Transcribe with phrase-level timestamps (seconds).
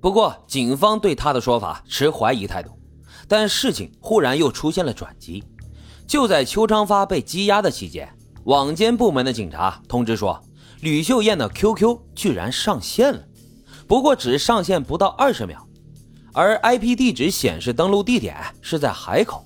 [0.00, 2.70] 不过警方对他的说法持怀疑态度。
[3.26, 5.44] 但事情忽然又出现了转机，
[6.06, 8.08] 就在邱昌发被羁押的期间，
[8.44, 10.42] 网监部门的警察通知说，
[10.80, 13.22] 吕秀艳的 QQ 居然上线了，
[13.86, 15.62] 不过只上线不到二十秒，
[16.32, 19.44] 而 IP 地址显示登录地点是在海口。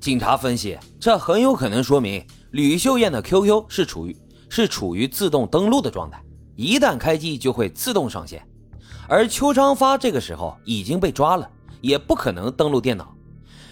[0.00, 4.16] 警察分析，这很有可能说明吕秀艳的 QQ 是处于
[4.48, 6.22] 是处于自动登录的状态，
[6.54, 8.42] 一旦开机就会自动上线。
[9.08, 11.48] 而邱昌发这个时候已经被抓了，
[11.80, 13.14] 也不可能登录电脑，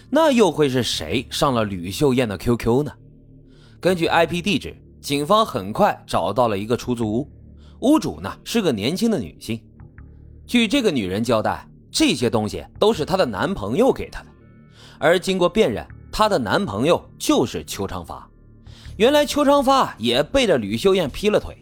[0.09, 2.91] 那又会是谁上了吕秀艳的 QQ 呢？
[3.79, 7.29] 根据 IP 地址，警方很快找到了一个出租屋，
[7.81, 9.61] 屋主呢是个年轻的女性。
[10.47, 14.27] 据这个女人交代，这些东西都是她的男朋友给她的，
[14.99, 15.85] 而经过辨认。
[16.11, 18.25] 她的男朋友就是邱昌发，
[18.95, 21.57] 原来邱昌发也背着吕秀艳劈了腿，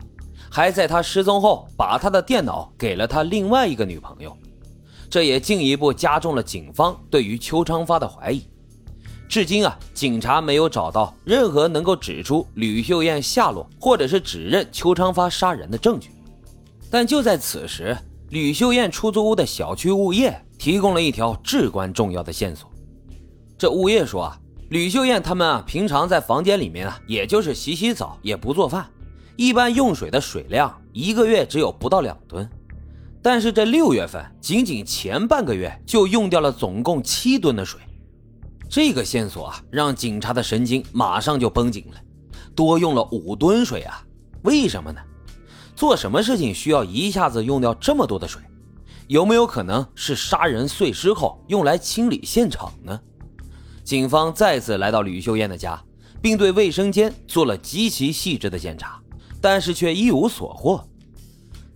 [0.56, 4.38] 还在他失踪后把他的电脑给了他另外一个女朋友，
[5.10, 8.44] 这也进一步加重了警方对于邱昌发的怀疑。
[9.28, 16.12] 至今啊，警察没有找到任何能够指出吕秀艳下落或者是指认邱昌发杀人的证据。
[16.88, 17.98] 但就在此时，
[18.30, 22.70] 吕秀艳出租屋的小区物业提供了一条至关重要的线索。
[23.58, 24.40] 这物业说啊。
[24.70, 28.88] 吕秀艳他们啊，平常在房间里面啊，也就是洗洗澡，也不做饭，
[29.36, 32.50] 一般用水的水量一个月只有不到两吨。
[33.22, 37.80] 但是这六月份，仅仅前半个月就用掉了总共七吨的水。
[38.70, 42.02] 这个线索啊，让警察的神经马上就绷紧了，
[42.56, 44.04] 多用了五吨水啊！
[44.42, 45.00] 为什么呢？
[45.76, 48.42] 做什么事情需要一下子用掉这么多的水？
[49.08, 53.00] 有没有可能是杀人碎尸后用来清理现场呢？
[53.84, 55.82] 警方再次来到吕秀艳的家，
[56.22, 59.00] 并对卫生间做了极其细致的检查，
[59.44, 60.82] 但是却一无所获。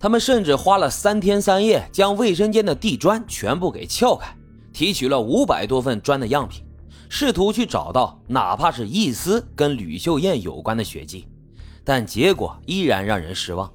[0.00, 4.34] 他们甚至花了三天三夜，将卫生间的地砖全部给撬开，
[4.72, 6.64] 提取了五百多份砖的样品，
[7.10, 11.28] 试图去找到哪怕是一丝跟吕秀艳有关的血迹，
[11.84, 13.70] 但结果依然让人失望。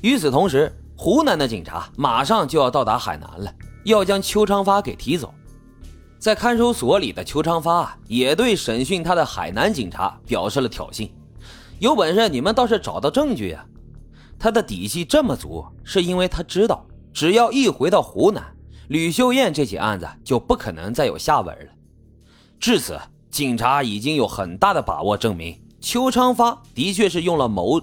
[0.00, 3.54] 与此同时，湖南的警察马上就要到达海南了，
[3.84, 5.34] 要将邱昌发给提走。
[6.18, 11.10] 在看守所里的邱昌发也对审讯他的海南警察表示了挑衅
[11.78, 13.66] ：“有本事你们倒是找到证据呀！”
[14.38, 18.42] 他的底气这么足，是因为他知道，只要一回到湖南，
[18.88, 21.72] 吕秀艳这起案子就不可能再有下文了。
[22.58, 22.98] 至此，
[23.30, 27.80] 警察已经有很大的把握证明邱昌发的确是用了某，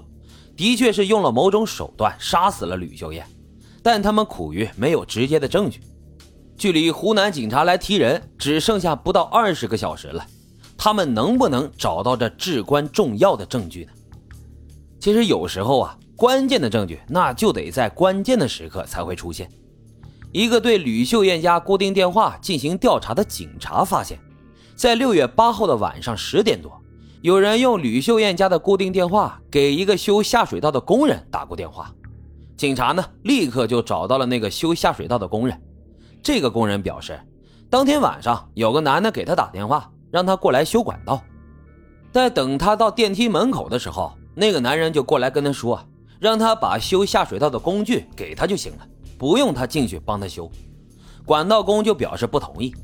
[0.55, 3.25] 的确是用了某种手段杀死了吕秀艳，
[3.81, 5.81] 但他们苦于没有直接的证据。
[6.57, 10.25] 距离湖南警察来提人只剩下不到二十个小时了，
[10.83, 13.91] 他们能不能找到这至关重要的证据呢？
[14.99, 19.47] 其实有时候啊，关键的证据那就得在关键的时刻才会出现。
[20.31, 24.17] 一个对吕秀艳家固定电话进行调查的警察发现，
[24.75, 26.81] 在六月八号的晚上十点多，
[27.21, 31.93] 有人用吕秀艳家的固定电话给一个修下水道的工人打过电话。
[32.57, 35.61] 警察呢，立刻就找到了那个修下水道的工人。
[36.23, 37.19] 这个工人表示，
[37.69, 41.21] 当天晚上有个男的给他打电话，让他过来修管道。
[42.11, 45.81] 在等他到电梯门口的时候，那个男人就过来跟他说，
[46.19, 50.51] 让他把修下水道的工具给他就行了，不用他进去帮他修。
[51.25, 52.75] 管道工就表示不同意，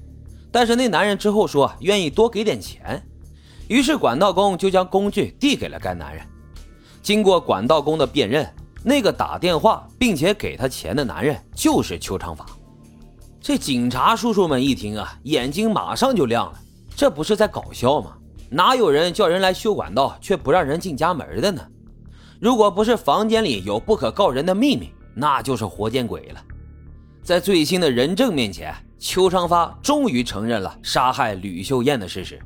[0.51, 3.05] 但是那男人之后说愿意多给点钱，
[3.67, 6.25] 于是管道工就将工具递给了该男人。
[7.01, 8.47] 经过管道工的辨认，
[8.83, 12.45] 那个打电话并且给他钱的男人就是邱长发。
[13.41, 16.59] 这警察叔叔们一听啊，眼睛马上就亮了。
[16.97, 18.17] 这不是在搞笑吗？
[18.49, 21.61] 哪有人叫人来修管道却不让人进家门的呢？
[22.39, 26.43] 如果不是房间里有不可告人的秘密，那就是活见鬼了。
[27.21, 32.41] 在最新的人证面前，邱昌发终于承认了杀害吕秀艳的事实。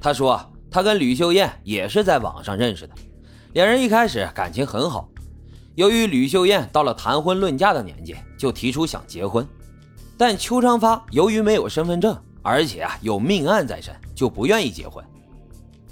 [0.00, 2.94] 他说，他跟吕秀艳也是在网上认识的，
[3.54, 5.08] 两人一开始感情很好。
[5.74, 9.44] 由于吕秀艳到了谈婚论嫁的年纪，就提出想结婚。
[10.16, 15.04] 但邱昌发由于没有身份证，而且啊有命案在身，就不愿意结婚。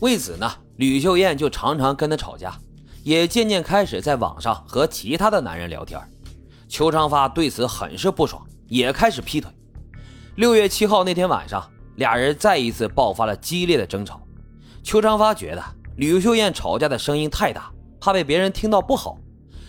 [0.01, 2.59] 为此呢，吕秀艳就常常跟他吵架，
[3.03, 6.01] 也渐渐开始在网上和其他的男人聊天。
[6.69, 9.51] 邱长发对此很是不爽，也开始劈腿。
[10.37, 14.21] 六月七号那天晚上，俩人再一次爆发了激烈的争吵。
[14.83, 15.63] 邱长发觉得
[15.97, 17.71] 吕秀艳吵架的声音太大，
[18.01, 19.19] 怕被别人听到不好，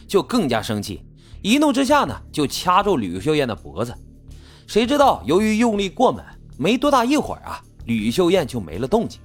[0.08, 1.04] 就更加生气。
[1.42, 3.94] 一怒之下呢，就掐住吕秀艳的脖子。
[4.68, 6.24] 谁知道，由于用力过猛，
[6.62, 9.20] 没多大一会儿啊，吕秀艳就没了动静。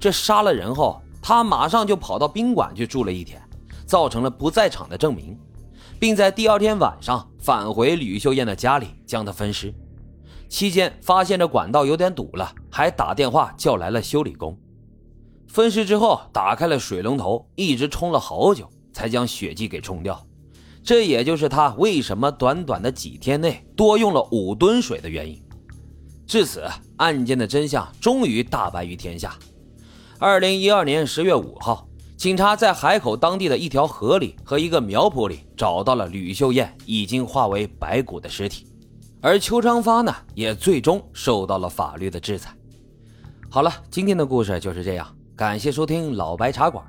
[0.00, 3.40] 这杀了人后，他马上就跑到宾馆去住了一天，
[3.86, 5.38] 造成了不在场的证明，
[6.00, 9.72] 并在第二天晚上返回吕秀艳的家里将她分尸。
[10.48, 14.58] 期间发现这管道有点堵了，还打电话叫来了修理工。
[15.46, 20.20] 分尸之后，打开了水龙头，一直冲了好久才将血迹给冲掉。
[20.82, 25.40] 这也就是他为什么短短的几天内多用了五吨水的原因。
[26.32, 29.38] 至此，案件的真相终于大白于天下。
[30.18, 31.86] 二零一二年十月五号，
[32.16, 38.66] 警察在海口当地的一条河里和一个苗圃里找到了吕秀艳已经化为白骨的尸体。
[39.20, 42.56] 而邱昌发呢，也最终受到了法律的制裁。
[43.50, 46.82] 好了，今天的故事就是这样，感谢收听老白茶馆，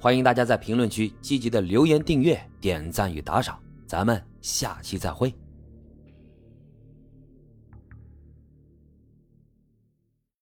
[0.00, 3.56] 欢迎大家在评论区积极的留言、订阅、点赞与打赏，
[3.86, 5.32] 咱们下期再会。